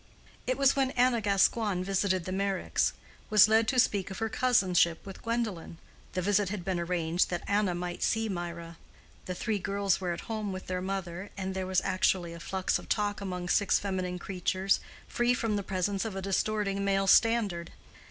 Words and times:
It 0.47 0.57
was 0.57 0.75
when 0.75 0.89
Anna 0.97 1.21
Gascoigne, 1.21 1.83
visiting 1.83 2.23
the 2.23 2.31
Meyricks; 2.31 2.93
was 3.29 3.47
led 3.47 3.67
to 3.67 3.77
speak 3.77 4.09
of 4.09 4.17
her 4.17 4.29
cousinship 4.29 5.05
with 5.05 5.21
Gwendolen. 5.21 5.77
The 6.13 6.23
visit 6.23 6.49
had 6.49 6.65
been 6.65 6.79
arranged 6.79 7.29
that 7.29 7.43
Anna 7.47 7.75
might 7.75 8.01
see 8.01 8.27
Mirah; 8.27 8.77
the 9.25 9.35
three 9.35 9.59
girls 9.59 10.01
were 10.01 10.11
at 10.11 10.21
home 10.21 10.51
with 10.51 10.65
their 10.65 10.81
mother, 10.81 11.29
and 11.37 11.53
there 11.53 11.67
was 11.67 11.83
naturally 11.83 12.33
a 12.33 12.39
flux 12.39 12.79
of 12.79 12.89
talk 12.89 13.21
among 13.21 13.47
six 13.47 13.77
feminine 13.77 14.17
creatures, 14.17 14.79
free 15.07 15.35
from 15.35 15.55
the 15.55 15.61
presence 15.61 16.03
of 16.03 16.15
a 16.15 16.21
distorting 16.23 16.83
male 16.83 17.05
standard. 17.05 17.71